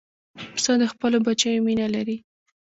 پسه 0.53 0.73
د 0.81 0.83
خپلو 0.93 1.17
بچیو 1.27 1.63
مینه 1.65 1.87
لري. 1.95 2.17